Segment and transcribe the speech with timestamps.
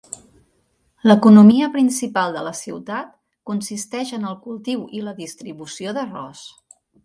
[1.11, 3.13] L'economia principal de la ciutat
[3.53, 6.45] consisteix en el cultiu i la distribució d'arròs.